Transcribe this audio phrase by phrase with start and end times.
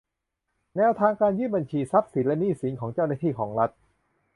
[0.77, 3.69] แนวทางการยื่นบัญชีทรัพย์สินและหนี้สินของเจ้าหน้าที่ของรัฐ